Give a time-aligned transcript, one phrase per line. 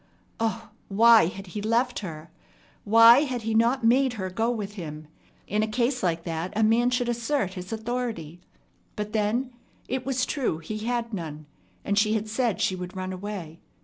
[0.39, 0.69] Oh!
[0.87, 2.31] why had he left her?
[2.85, 5.07] Why had he not made her go with him?
[5.45, 8.39] In a case like that a man should assert his authority.
[8.95, 9.51] But, then,
[9.87, 11.45] it was true he had none,
[11.85, 13.59] and she had said she would run away.